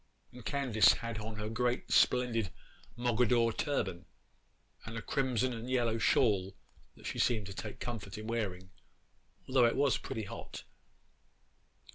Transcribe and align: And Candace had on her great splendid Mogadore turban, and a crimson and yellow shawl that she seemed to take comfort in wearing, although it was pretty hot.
And 0.31 0.43
Candace 0.43 0.93
had 0.93 1.19
on 1.19 1.35
her 1.35 1.47
great 1.47 1.91
splendid 1.91 2.49
Mogadore 2.97 3.53
turban, 3.55 4.05
and 4.83 4.97
a 4.97 5.01
crimson 5.03 5.53
and 5.53 5.69
yellow 5.69 5.99
shawl 5.99 6.55
that 6.95 7.05
she 7.05 7.19
seemed 7.19 7.45
to 7.45 7.53
take 7.53 7.79
comfort 7.79 8.17
in 8.17 8.25
wearing, 8.25 8.71
although 9.47 9.65
it 9.67 9.75
was 9.75 9.99
pretty 9.99 10.23
hot. 10.23 10.63